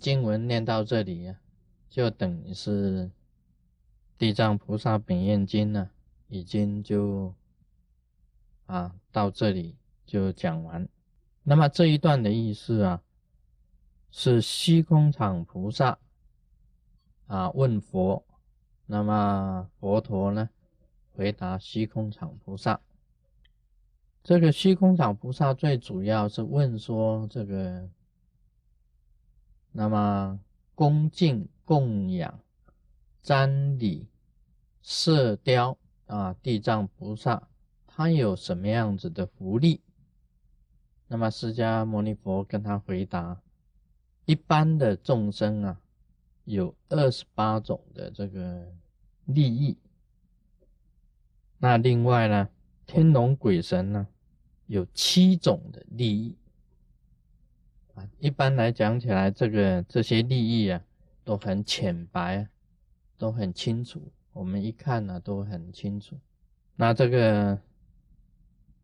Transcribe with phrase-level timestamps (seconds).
[0.00, 1.38] 经文念到这里呀，
[1.90, 3.06] 就等于是
[4.16, 5.90] 《地藏菩萨本愿经》呢，
[6.28, 7.34] 已经就
[8.64, 10.88] 啊到这里就讲完。
[11.42, 13.02] 那么这一段的意思啊，
[14.10, 15.98] 是虚空场菩萨
[17.26, 18.24] 啊问佛，
[18.86, 20.48] 那么佛陀呢
[21.12, 22.80] 回答虚空场菩萨。
[24.22, 27.88] 这个虚空场菩萨最主要是问说这个，
[29.72, 30.40] 那么
[30.74, 32.40] 恭敬供养、
[33.22, 34.08] 瞻礼、
[34.82, 37.48] 射雕啊，地藏菩萨
[37.86, 39.80] 他有什么样子的福利？
[41.08, 43.40] 那么释迦牟尼佛跟他回答：
[44.24, 45.80] 一般的众生啊，
[46.44, 48.72] 有二十八种的这个
[49.24, 49.76] 利益。
[51.58, 52.48] 那另外呢？
[52.86, 54.08] 天龙鬼神呢，
[54.66, 56.36] 有七种的利益。
[58.18, 60.82] 一般来讲起来，这个这些利益啊，
[61.24, 62.46] 都很浅白，
[63.16, 64.12] 都很清楚。
[64.32, 66.16] 我们一看呢，都很清楚。
[66.76, 67.60] 那这个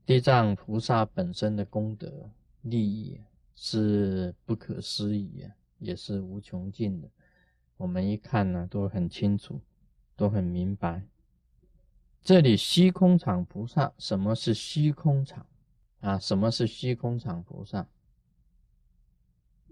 [0.04, 2.30] 地藏菩萨本身的功德
[2.62, 3.20] 利益
[3.54, 7.08] 是不可思议啊，也是无穷尽的。
[7.76, 9.60] 我们一看呢，都很清楚，
[10.16, 11.02] 都很明白。
[12.22, 15.46] 这里虚空场菩萨，什么是虚空场
[16.00, 16.18] 啊？
[16.18, 17.86] 什么是虚空场菩萨？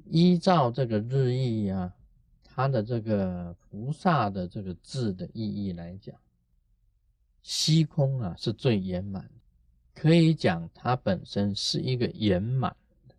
[0.04, 1.94] 依照这个日意啊，
[2.42, 6.14] 它的这个菩萨的这个字的意义来讲，
[7.42, 9.30] 虚空啊是最圆满，
[9.94, 12.76] 可以讲它本身是一个圆满
[13.08, 13.14] 的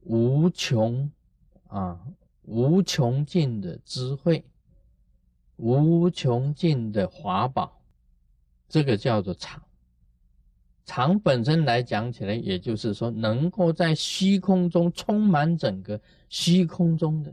[0.00, 1.10] 无穷
[1.68, 2.06] 啊
[2.42, 4.44] 无穷尽的智慧。
[5.62, 7.82] 无穷尽的华宝，
[8.66, 9.62] 这个叫做常。
[10.90, 17.32] 常本身来讲起来，也就是说，能够在虚空中充满整个虚空中的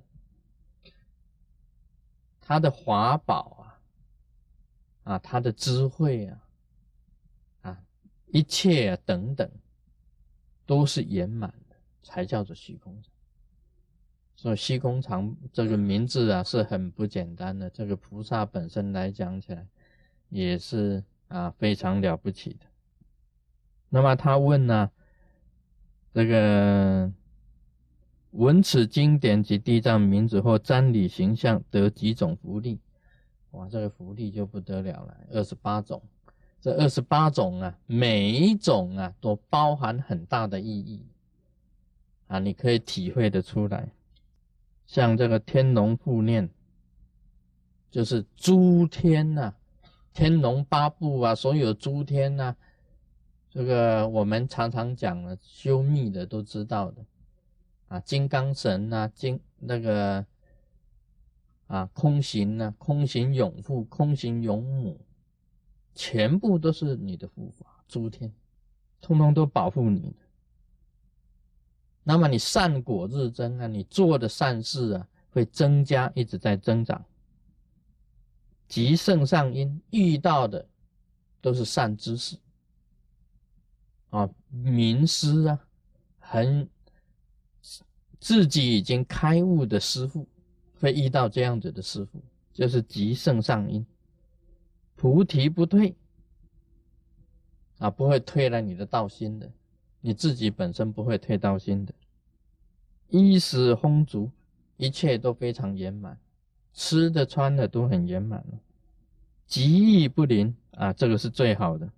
[2.39, 3.79] 它的华宝
[5.01, 6.39] 啊，啊，它的智慧啊，
[7.63, 7.81] 啊，
[8.27, 9.49] 一切啊等等，
[10.67, 12.95] 都是圆满的，才叫做虚空。
[14.35, 19.65] 所以虚空藏这个名字啊是很不简单的，这个菩萨本身来讲起来
[20.29, 22.67] 也是啊非常了不起的。
[23.89, 24.91] 那么他问呢，
[26.13, 27.11] 这个
[28.31, 32.79] 闻此经典及地藏名字或瞻礼形象得几种福利？
[33.51, 36.01] 哇，这个福利就不得了了，二十八种。
[36.59, 41.05] 这二十八种啊，每一种啊都包含很大的意义
[42.27, 43.89] 啊，你可以体会得出来。
[44.85, 46.49] 像这个天龙护念，
[47.91, 49.53] 就是诸天呐，
[50.13, 52.55] 天龙八部啊，所有诸天呐，
[53.57, 57.03] 这个我们常常讲了，修密的都知道的
[57.87, 60.23] 啊，金刚神呐，金那个
[61.65, 65.01] 啊，空行呐，空行永父，空行永母，
[65.95, 68.31] 全部都是你的护法，诸天，
[69.01, 70.17] 通通都保护你的。
[72.03, 77.03] 那么你善果日增啊，你做的善事啊会增加，一直在增长。
[78.67, 80.63] 极圣上因遇到的
[81.41, 82.37] 都是善知识
[84.09, 85.59] 啊，名师啊，
[86.19, 86.69] 很
[88.19, 90.27] 自己已经开悟的师傅，
[90.79, 92.21] 会遇到这样子的师傅，
[92.53, 93.85] 就是极圣上因，
[94.95, 95.95] 菩提不退
[97.77, 99.51] 啊，不会退了你的道心的。
[99.99, 101.93] 你自己本身不会退道心的，
[103.09, 104.31] 衣食丰足，
[104.77, 106.17] 一切都非常圆满，
[106.71, 108.59] 吃的穿的都很圆满了，
[109.47, 111.91] 极易不灵啊，这个是最好的，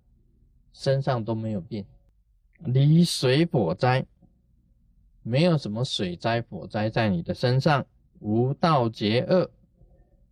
[0.72, 1.84] 身上都没有病，
[2.64, 4.04] 离水火灾，
[5.22, 7.84] 没有什么水灾火灾在你的身上，
[8.20, 9.50] 无道劫恶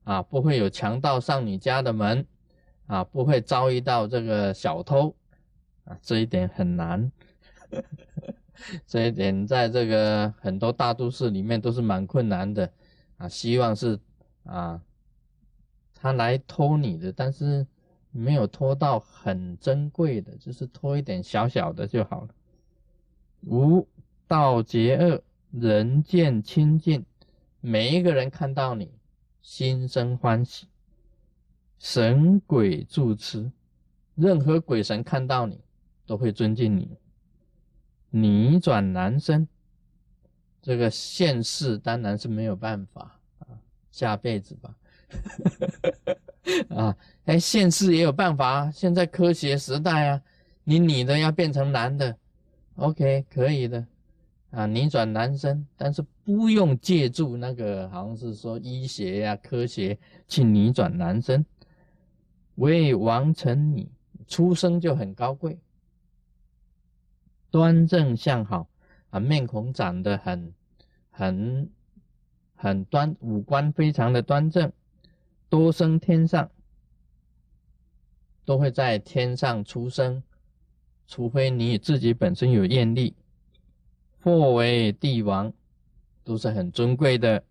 [0.04, 2.26] 啊，不会有强盗上你家的门
[2.86, 5.14] 啊，不会遭遇到这个小偷
[5.84, 7.10] 啊，这一点很难。
[8.88, 12.68] 这一点在这个很多大都市里面都是蛮困难的
[13.16, 13.28] 啊！
[13.28, 13.96] 希望是
[14.42, 14.82] 啊，
[15.94, 17.64] 他来偷你的，但是
[18.10, 22.28] 没有拖到很珍贵的，就是拖一点小小的就好了。
[23.42, 23.86] 无
[24.26, 25.22] 道劫恶，
[25.52, 27.04] 人见亲近，
[27.60, 28.90] 每一个人看到你，
[29.42, 30.66] 心生欢喜。
[31.78, 33.52] 神鬼住持，
[34.16, 35.60] 任何鬼神看到你，
[36.06, 36.96] 都会尊敬你。
[38.10, 39.46] 逆转男生，
[40.60, 43.46] 这个现世当然是没有办法啊，
[43.92, 44.76] 下辈子吧。
[46.70, 46.96] 啊，
[47.28, 50.22] 哎，现世也有办法啊，现在科学时代啊，
[50.64, 52.16] 你女的要变成男的
[52.76, 53.86] ，OK，可以的。
[54.50, 61.44] 啊，逆转男生，但是不用借助那个，好像是说医学呀、科学去逆转男生。
[62.54, 63.86] 为王成女，
[64.26, 65.58] 出生就很高贵，
[67.50, 68.66] 端正相好
[69.10, 70.54] 啊，面孔长得很
[71.10, 71.68] 很
[72.54, 74.72] 很端，五官非常的端正，
[75.50, 76.50] 多生天上，
[78.48, 80.22] 都会在天上出生，
[81.06, 83.14] 除非你自己本身有愿力。
[84.22, 85.52] 或为帝王，
[86.24, 87.44] 都是很尊贵的。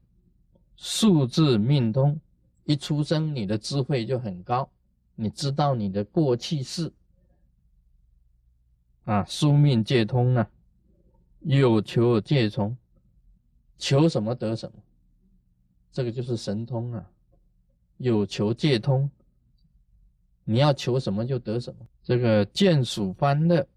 [0.76, 2.20] 数字命通，
[2.64, 4.68] 一出生你的智慧就很高，
[5.14, 6.92] 你知道你的过去式
[9.06, 10.50] 啊，宿命皆通啊，
[11.42, 12.76] 有求皆从，
[13.78, 14.80] 求什么得什么，
[15.92, 17.08] 这个就是神通啊，
[17.98, 19.08] 有求皆通，
[20.50, 23.68] 你要求什么就得什么，这个见属欢乐。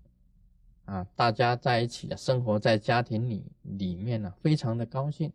[0.84, 5.32] 啊，大家在一起啊，生活在家庭里里面呢，非常的高兴，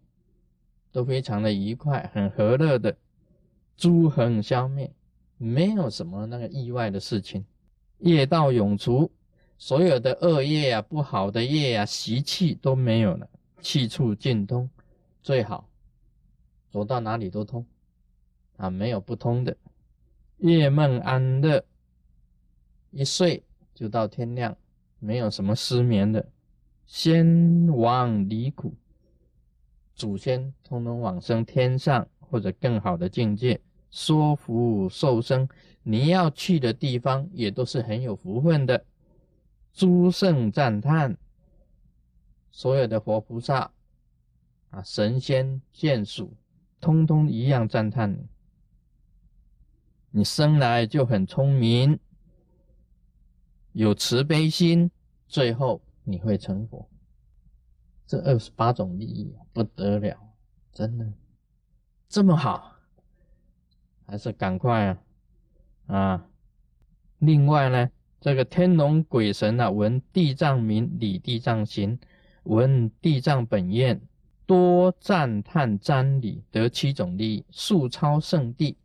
[0.94, 2.96] 都非常的愉快，很和乐的，
[3.76, 4.90] 诸横消灭，
[5.38, 7.46] 没有什么那个意外的事情，
[8.00, 9.12] 业道永除，
[9.58, 13.30] 所有的恶业啊、不好的业啊、习气都没有了，
[13.60, 14.70] 气处尽通，
[15.22, 15.70] 最好
[16.70, 17.66] 走到哪里都通，
[18.56, 19.56] 啊，没有不通的，
[20.38, 21.64] 夜梦安乐，
[22.92, 23.44] 一睡
[23.74, 24.56] 就到天亮。
[25.00, 26.28] 没有什么失眠的，
[26.86, 28.74] 先往离苦，
[29.94, 33.60] 祖先通通往生天上或者更好的境界，
[33.92, 35.48] 说福受生，
[35.84, 38.84] 你要去的地方也都是很有福分的。
[39.74, 41.16] 诸圣赞叹，
[42.50, 43.72] 所有的活菩萨
[44.72, 46.34] 啊，神仙眷属，
[46.82, 48.18] 通通一样赞叹，
[50.18, 52.00] 你生来就很聪明。
[53.74, 54.90] 有慈悲心，
[55.28, 56.90] 最后你会成佛。
[58.08, 60.18] 这二十八种利益不得了，
[60.72, 61.06] 真的
[62.08, 62.78] 这么好，
[64.08, 64.98] 还是赶快啊
[65.88, 66.28] 啊！
[67.20, 67.90] 另外呢，
[68.22, 72.00] 这个天龙鬼神啊，闻地藏名，理地藏行，
[72.44, 74.00] 闻地藏本愿，
[74.46, 78.78] 多赞叹瞻礼，得七种利益，速超圣地，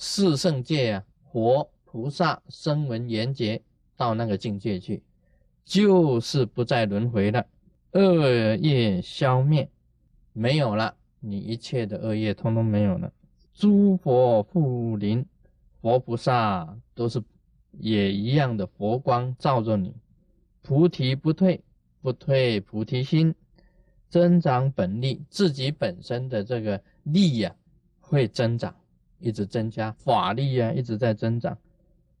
[0.00, 3.60] 四圣界啊，佛菩萨声闻缘觉。
[3.96, 5.02] 到那个境界去，
[5.64, 7.44] 就是不再轮回了，
[7.90, 9.68] 恶业消灭，
[10.32, 13.12] 没有了，你一切的恶业通通没有了。
[13.52, 15.26] 诸佛护临，
[15.82, 17.20] 佛菩萨都是
[17.72, 19.96] 也一样的佛光照着你，
[20.62, 21.60] 菩提不退，
[22.00, 23.34] 不退菩提心，
[24.08, 27.52] 增长本力，自己本身的这个力呀
[27.98, 28.76] 会增长，
[29.18, 31.56] 一直增加法力呀一直在增长，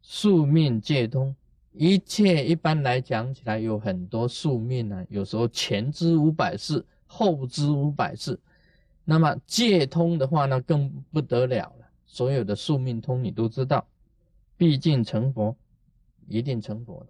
[0.02, 1.34] 宿命皆通。
[1.72, 8.36] 一切一般来讲起来有很多宿命呢，有时候前知五百世，后知五百世，
[9.04, 11.86] 那么借通的话呢，更不得了了。
[12.04, 13.86] 所有的宿命通你都知道，
[14.56, 15.54] 毕竟成佛，
[16.26, 17.06] 一定成佛的，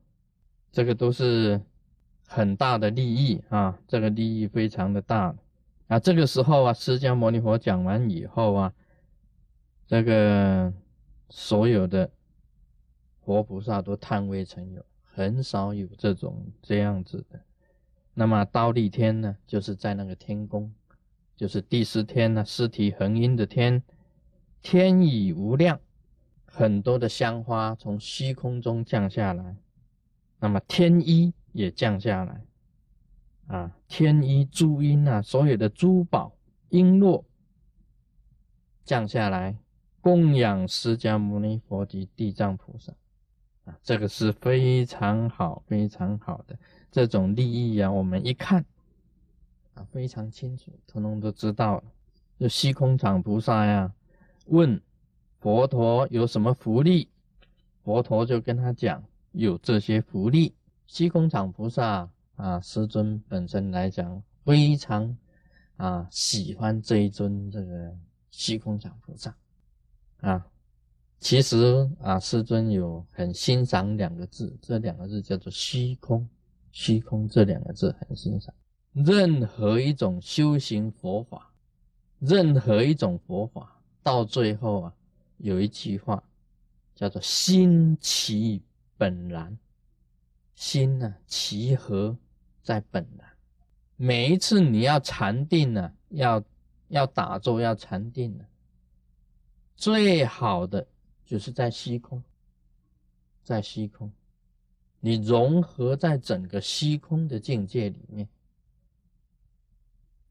[0.70, 1.58] 这个都是
[2.26, 5.34] 很大的利益啊，这个利益非常的大
[5.86, 5.98] 啊。
[5.98, 8.72] 这个时候啊，释迦牟尼佛讲完以后啊，
[9.88, 10.72] 这个
[11.28, 12.08] 所有的。
[13.20, 17.38] 佛菩萨都叹为成有，很少有这种这样子的。
[18.14, 20.72] 那么刀立天呢，就是在那个天宫，
[21.36, 23.82] 就是第十天呢，尸体恒阴的天，
[24.62, 25.78] 天已无量，
[26.46, 29.58] 很多的香花从虚空中降下来，
[30.40, 32.46] 那么天衣也降下来，
[33.48, 36.32] 啊，天衣珠缨啊，所有的珠宝
[36.70, 37.22] 璎珞
[38.86, 39.58] 降下来，
[40.00, 42.92] 供养释迦牟尼佛及地藏菩萨。
[43.64, 46.58] 啊这个是非常好、非常好的
[46.90, 47.92] 这种利益啊！
[47.92, 48.64] 我们一看
[49.74, 51.84] 啊，非常清楚，通通都知道了。
[52.40, 53.92] 就虚空场菩萨呀，
[54.46, 54.80] 问
[55.38, 57.10] 佛陀有什么福利，
[57.84, 60.54] 佛陀就跟他讲有这些福利。
[60.86, 65.14] 虚空场菩萨啊，师尊本身来讲非常
[65.76, 67.94] 啊喜欢这一尊这个
[68.30, 69.36] 虚空场菩萨
[70.20, 70.46] 啊。
[71.20, 76.28] 其实啊，师尊有很欣赏两个字，这两个字叫做虚空。
[76.70, 78.54] 虚空这两个字很欣赏。
[78.92, 81.50] 任何一种修行佛法，
[82.20, 84.94] 任何一种佛法，到最后啊，
[85.38, 86.22] 有一句话
[86.94, 88.62] 叫做“心其
[88.96, 89.58] 本然”。
[90.54, 92.16] 心呢，其何
[92.62, 93.28] 在本然？
[93.96, 96.42] 每一次你要禅定呢，要
[96.88, 98.44] 要打坐，要禅定呢，
[99.78, 100.86] 最好的。
[101.24, 102.22] 就是在虚空，
[103.44, 104.10] 在虚空，
[104.98, 108.26] 你融合在整个虚空的境界里面，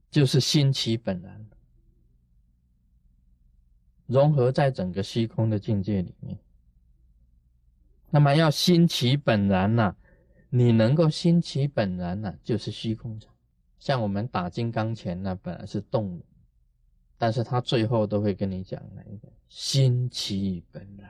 [0.10, 1.48] 就是心其本然，
[4.08, 6.36] 融合在整个虚空的境界里面。
[8.10, 9.96] 那么要心其本然呐，
[10.50, 13.32] 你能够心其本然呐，就是虚空场。
[13.78, 16.26] 像我们打金刚拳呢，本来是动的，
[17.18, 21.10] 但是他最后都会跟你讲哪一个心其本然，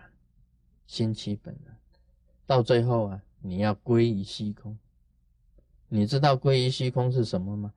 [0.85, 1.75] 心其本然，
[2.45, 4.77] 到最后啊，你要归于虚空。
[5.89, 7.73] 你知道归于虚空是什么吗？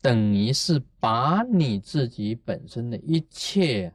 [0.00, 3.92] 等于是把你自己本身的一切，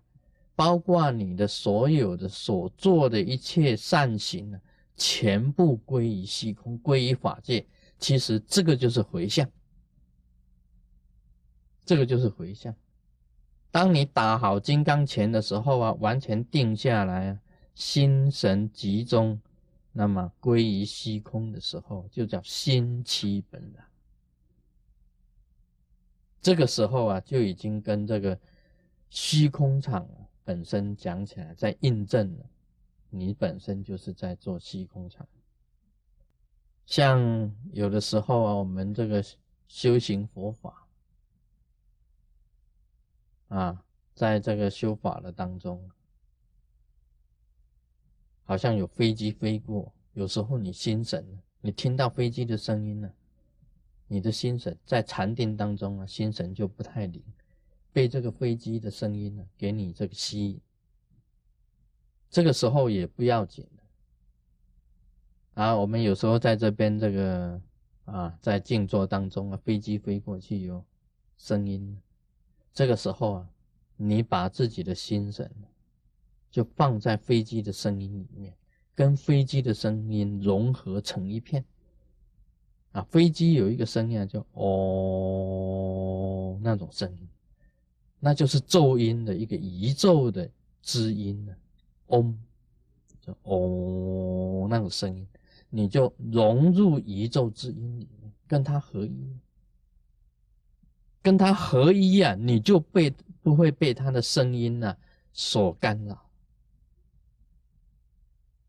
[0.55, 4.61] 包括你的所有的所做的一切善行呢，
[4.95, 7.65] 全部归于虚空，归于法界。
[7.99, 9.49] 其实这个就是回向，
[11.85, 12.73] 这个就是回向。
[13.77, 17.39] 当你打好金刚拳的时候啊，完全定下来，
[17.75, 19.39] 心神集中，
[19.91, 23.87] 那么归于虚空的时候，就叫心七本了。
[26.41, 28.39] 这个时候啊，就已经跟这个
[29.11, 30.09] 虚空场
[30.43, 32.45] 本身讲起来，在印证了
[33.11, 35.27] 你本身就是在做虚空场。
[36.87, 39.23] 像有的时候啊，我们这个
[39.67, 40.86] 修行佛法
[43.47, 45.89] 啊，在这个修法的当中，
[48.43, 53.13] 好像有飞机飞过，有时候你心神，你听到飞机的声音了。
[54.09, 57.21] 你的心神在禅定当中啊，心神就不太灵，
[57.91, 60.61] 被这个飞机的声音呢给你这个吸引。
[62.29, 63.67] 这个时候也不要紧
[65.55, 65.75] 啊。
[65.75, 67.61] 我们有时候在这边这个
[68.05, 70.85] 啊，在静坐当中啊，飞机飞过去有
[71.37, 72.01] 声音，
[72.77, 73.49] 这个时候啊，
[73.95, 75.49] 你把自己的心神
[76.51, 78.53] 就放在飞机的声音里面，
[78.93, 81.65] 跟飞机的声音融合成一片。
[82.91, 87.27] 啊，飞机有一个声音啊叫哦，那种声音，
[88.19, 90.47] 那就是咒音的一个宇咒的
[90.83, 91.55] 知音呢，
[92.09, 92.37] 嗡，
[93.19, 95.27] 就哦那种声音，
[95.71, 99.35] 你就融入宇宙之音里面，跟它合一，
[101.21, 104.95] 跟它合一啊，你就被不会被它的声音呢
[105.33, 106.23] 所干扰。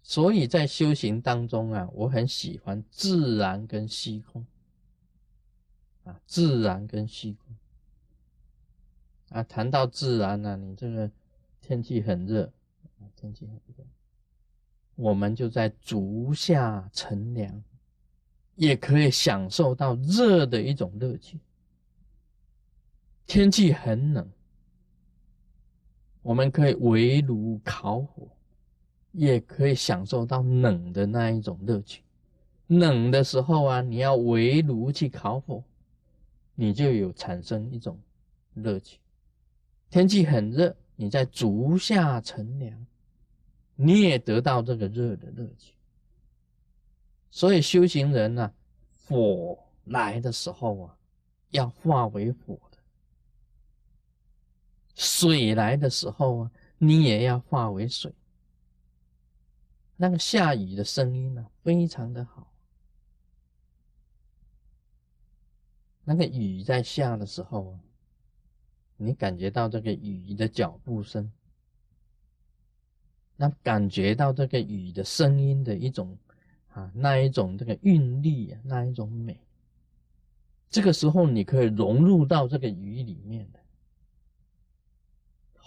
[0.02, 4.46] 所以在修行当中啊，我很喜欢自然跟虚空
[6.04, 7.54] 啊，自然跟虚空
[9.28, 9.42] 啊。
[9.42, 11.10] 谈到自然呢，你这个
[11.60, 12.50] 天气很热
[12.98, 13.84] 啊，天气很热，
[14.94, 17.62] 我们就在足下乘凉，
[18.54, 21.38] 也可以享受到热的一种乐趣。
[23.28, 24.26] 天气很冷，
[26.22, 28.26] 我们可以围炉烤火。
[29.12, 32.02] 也可以享受到冷的那一种乐趣。
[32.68, 35.64] 冷的时候啊，你要围炉去烤火，
[36.54, 37.98] 你就有产生一种
[38.54, 39.00] 乐趣。
[39.90, 42.86] 天气很热，你在足下乘凉，
[43.74, 45.72] 你也得到这个热的乐趣。
[47.30, 48.52] 所以修行人呢，
[49.06, 50.96] 火来的时候啊，
[51.50, 52.56] 要化为火；
[54.98, 58.12] 水来的时候啊，你也要化为水。
[59.96, 62.52] 那个下雨的声音呢，非常的好。
[66.02, 67.80] 那个雨在下的时候啊，
[68.96, 71.30] 你感觉到这个雨的脚步声，
[73.36, 76.18] 那感觉到这个雨的声音的一种
[76.72, 79.38] 啊，那一种这个韵律啊，那一种美。
[80.68, 83.60] 这个时候你可以融入到这个雨里面的，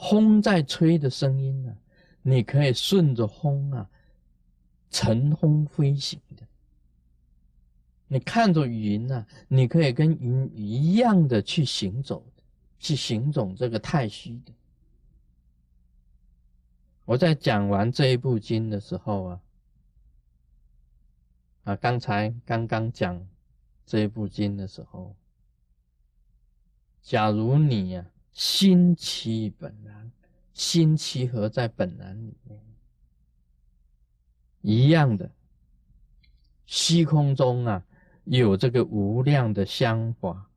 [0.10, 1.78] 风在吹的声音呢，
[2.22, 3.90] 你可以顺着风啊。
[4.90, 6.46] 乘风飞行的，
[8.10, 12.22] 你看着云呐，你可以跟云一样的去行走，
[12.78, 14.52] 去行走这个太虚的。
[17.06, 19.42] 我在讲完这一部经的时候啊，
[21.64, 23.26] 啊，刚才刚刚讲
[23.86, 25.16] 这一部经的时候，
[27.02, 30.12] 假如你呀心其本然，
[30.54, 32.60] 心其合在本然里面。
[34.62, 35.32] 一样的，
[36.66, 37.84] 虚空中啊，
[38.26, 40.50] 有这个无量的香花，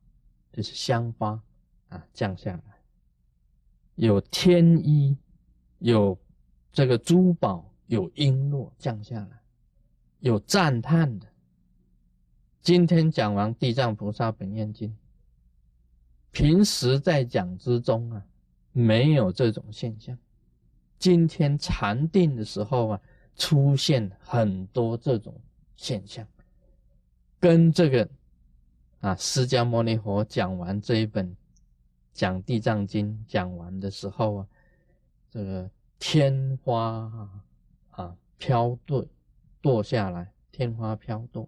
[0.53, 1.41] 就是香花
[1.89, 2.79] 啊降下来，
[3.95, 5.17] 有天衣，
[5.79, 6.17] 有
[6.71, 9.41] 这个珠宝，有璎珞降下来，
[10.19, 11.27] 有赞叹的。
[12.61, 14.89] 今天讲完《地藏菩萨本愿经》，
[16.35, 18.21] 平时在讲之中啊，
[18.73, 20.15] 没有这种现象。
[20.99, 23.01] 今天禅定的时候啊。
[23.37, 25.35] 出现很多这种
[25.75, 26.25] 现象，
[27.37, 28.09] 跟这个
[29.01, 31.35] 啊，释迦牟尼佛讲完这一本
[32.13, 34.47] 讲《地藏经》讲完的时候啊，
[35.29, 37.29] 这个天花
[37.91, 39.05] 啊飘堕
[39.61, 41.45] 堕下来，天花飘堕，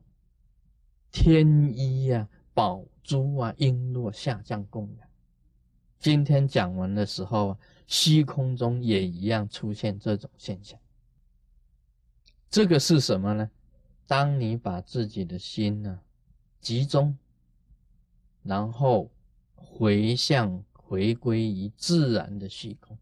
[1.10, 5.07] 天衣呀、宝珠啊、璎珞下降供养。
[5.99, 10.79] 今天讲完的时候啊，虚空中也一样出现这种现象。
[12.49, 13.51] 这个是什么呢？
[14.07, 15.99] 当你把自己的心呢
[16.59, 17.15] 集中，
[18.41, 19.11] 然后
[19.53, 22.97] 回向回归于自然的虚空，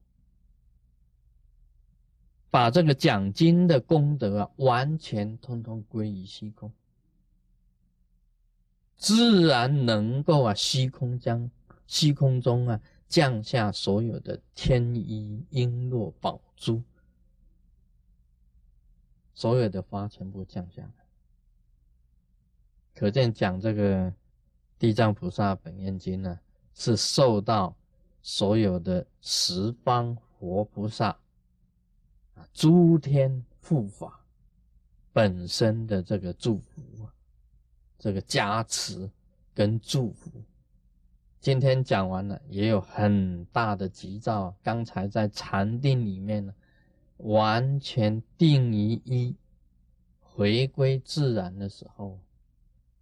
[2.50, 6.69] 把这个讲经的功德啊完全通通归于虚空，
[8.98, 11.50] 自然能够啊虚空将
[11.88, 16.82] 虚空中啊降下所有的天衣璎珞宝珠。
[19.34, 21.06] 所有的花全部降下来，
[22.94, 24.14] 可见讲这个
[24.80, 26.40] 地藏菩萨本愿经呢，
[26.74, 27.75] 是受到
[28.22, 31.10] 所有的十方佛菩萨
[32.36, 34.24] 啊、诸天护法
[35.12, 37.14] 本身的这个祝福啊，
[37.98, 39.10] 这个加持
[39.54, 40.32] 跟祝福。
[41.40, 44.56] 今天讲完了，也有很大的急躁。
[44.64, 46.54] 刚才在禅定里面呢。
[47.20, 49.34] 完全定于一，
[50.20, 52.20] 回归自然的时候，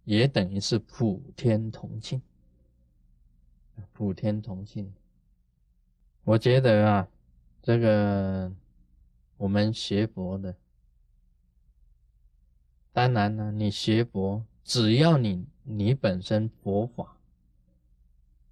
[0.04, 2.22] 也等于是普天同庆。
[3.92, 4.94] 普天同庆，
[6.22, 7.08] 我觉得啊，
[7.60, 8.52] 这个
[9.36, 10.54] 我们学佛的，
[12.92, 17.18] 当然呢，你学佛，只要你你本身佛法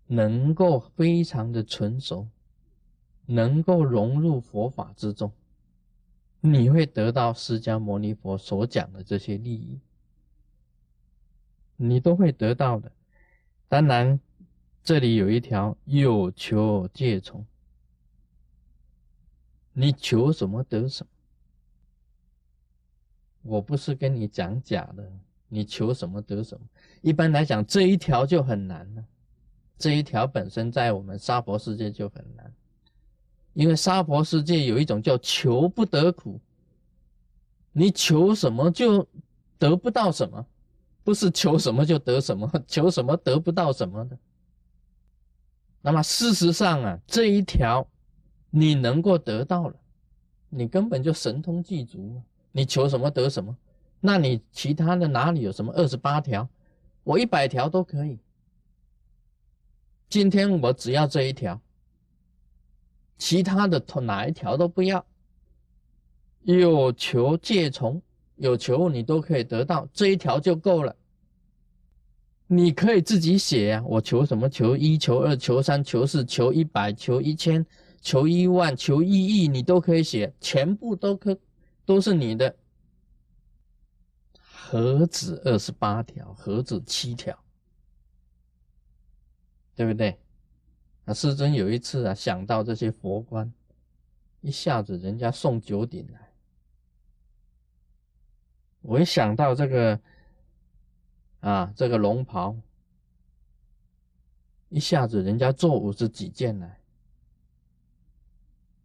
[0.07, 2.29] 能够非常的纯熟，
[3.27, 5.33] 能够融入佛法之中。
[6.45, 9.81] 你会得到释迦牟尼佛所讲的这些利益，
[11.77, 12.93] 你都会得到的。
[13.69, 14.21] 当然，
[14.83, 17.47] 这里有一条有求戒从，
[19.73, 21.11] 你求什么得什么。
[23.43, 25.11] 我不是跟你讲假的，
[25.55, 26.67] 你求什么得什么。
[27.03, 29.05] 一般来讲，这一条就很难了。
[29.77, 32.51] 这一条本身在我们娑婆世界就很难。
[33.53, 36.41] 因为娑婆世界有一种叫求不得苦，
[37.71, 39.07] 你求什么就
[39.59, 40.47] 得不到什么，
[41.05, 44.17] 不是求什么就得什么，求什么得不到什么的。
[45.83, 47.87] 那么事实上啊，这一条
[48.49, 49.77] 你能够得到了，
[50.49, 53.55] 你根本就神通具足，你求什么得什么。
[54.05, 56.49] 那你其他的哪里有什么二十八条？
[57.05, 58.19] 我一百条都可以。
[60.09, 61.61] 今天我只要这一条。
[63.17, 65.07] 其他的哪一条都不要，
[66.43, 68.03] 有求借从，
[68.35, 70.97] 有求你都可以得到，这一条就够了。
[72.49, 74.49] 你可以自己写呀，我求什么？
[74.49, 77.65] 求一，求二，求三，求四，求一百，求一千，
[78.01, 81.39] 求一万，求一亿，你都可以写，全部都可
[81.87, 82.53] 都是你的。
[84.73, 86.33] 何止二十八条？
[86.33, 87.39] 何止七条？
[89.75, 90.19] 对不对？
[91.05, 93.53] 啊师尊有一次啊，想到这些佛官，
[94.41, 96.33] 一下子人家送九鼎来，
[98.81, 100.01] 我一想到这个
[101.41, 102.57] 啊，这个龙袍，
[104.71, 106.81] 一下子人家做五十几件来，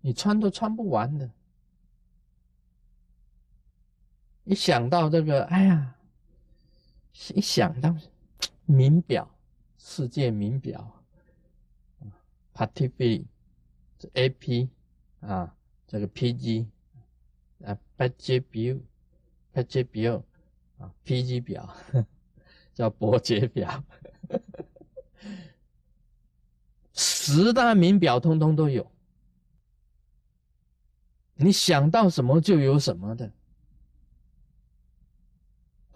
[0.02, 1.32] 你穿都穿不完的。
[4.48, 5.96] 一想到这个，哎呀，
[7.36, 7.94] 一想到
[8.66, 9.30] 名表，
[9.78, 11.04] 世界名表。
[12.54, 13.26] p a t i f i
[14.00, 14.70] 这 AP
[15.20, 15.54] 啊，
[15.86, 16.66] 这个 PG
[17.66, 18.80] 啊，PG 表
[19.54, 20.24] ，PG 表
[20.80, 21.76] 啊，PG 表
[22.74, 23.84] 叫伯爵表，
[26.94, 28.90] 十大名表通通都有，
[31.36, 33.32] 你想到什么就有什么的，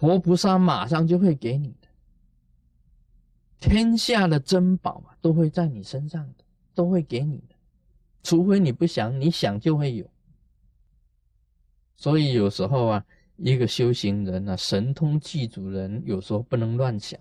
[0.02, 1.88] 活菩萨马上就会给你的，
[3.60, 6.44] 天下的珍宝啊，都会在你身上的。
[6.74, 7.56] 都会给你的，
[8.24, 10.10] 除非你不想，你想就会有。
[11.98, 17.20] 所以有时候啊，一个修行人啊，神通具足人，有时候不能乱想，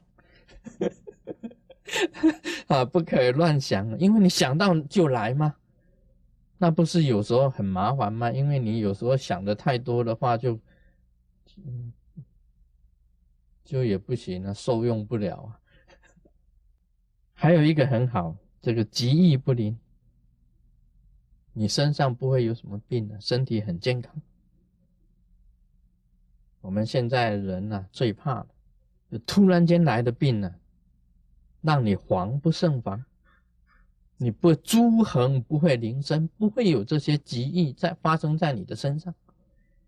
[2.68, 5.56] 啊，不可以乱想，因为你想到就来嘛，
[6.56, 8.30] 那不是有时候很麻烦吗？
[8.30, 10.54] 因为你有时候想的太多的话，就，
[11.44, 11.60] 就
[13.70, 15.60] 就也不行了，受用不了啊。
[17.34, 18.36] 还有一个很好。
[18.60, 19.78] 这个疾疫不灵，
[21.52, 24.20] 你身上不会有什么病的，身体很健康。
[26.60, 28.44] 我们现在人呢，最怕
[29.08, 30.52] 的，突然间来的病呢，
[31.60, 33.04] 让你防不胜防。
[34.16, 39.14] 你不诸横不会临身，不会有这些疾疫在发生在你的身上，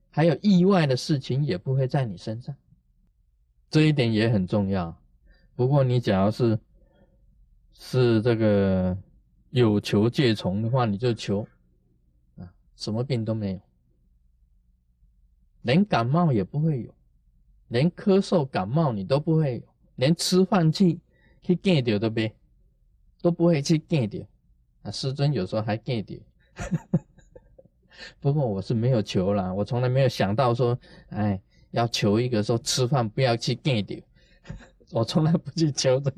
[0.08, 2.56] 还有意外的事情也不会在你身上，
[3.72, 4.96] 这一点也很重要。
[5.56, 6.58] 不过你假如是
[7.72, 8.96] 是这个
[9.50, 11.44] 有求戒从的话，你就求
[12.36, 13.60] 啊，什么病都没有，
[15.62, 16.94] 连感冒也不会有，
[17.66, 19.62] 连咳嗽感冒你都不会有，
[19.96, 21.00] 连吃饭去
[21.42, 22.32] 去见掉的呗。
[23.22, 24.20] 都不会去见掉
[24.82, 24.90] 啊！
[24.90, 26.18] 师尊有时候还见掉，
[28.18, 30.76] 不过我是没有求啦，我从来没有想到说，
[31.10, 31.40] 哎，
[31.72, 33.98] 要求一个说吃饭不要去见掉，
[34.92, 36.16] 我从来不去求这个。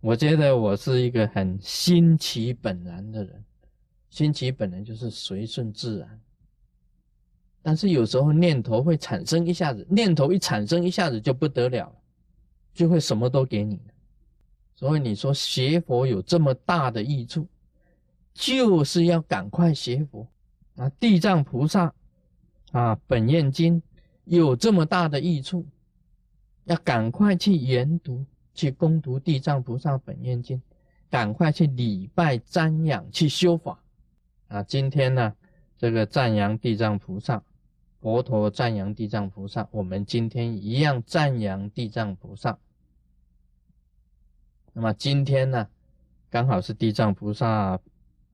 [0.00, 3.44] 我觉得我是一个很心其本然的人，
[4.08, 6.20] 心其本然就是随顺自然，
[7.60, 11.96] 但是有时候念头会产生一下子，念头一产生一下子就不得了了，
[12.72, 13.78] 就会什么都给你。
[14.74, 17.46] 所以你说学佛有这么大的益处，
[18.32, 20.26] 就是要赶快学佛
[20.76, 20.88] 啊！
[20.98, 21.92] 地藏菩萨
[22.72, 23.82] 啊，本愿经
[24.24, 25.66] 有这么大的益处，
[26.64, 30.60] 要赶快去研读、去攻读地藏菩萨本愿经，
[31.10, 33.82] 赶快去礼拜、瞻仰、去修法
[34.48, 34.62] 啊！
[34.62, 35.34] 今天呢，
[35.76, 37.42] 这个赞扬地藏菩萨，
[38.00, 42.56] 佛陀赞扬地藏菩萨，我们今天一样赞扬地藏菩萨。
[44.72, 45.68] 那么今天呢，
[46.30, 47.80] 刚好是地藏菩萨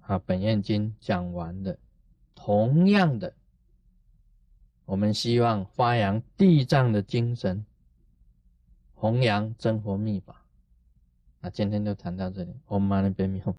[0.02, 1.78] 啊本愿经讲完的，
[2.34, 3.32] 同样的，
[4.86, 7.66] 我们希望发扬地藏的精神，
[8.94, 10.42] 弘扬真佛密法。
[11.40, 13.52] 那今天就谈到这里，我们慢慢变密后。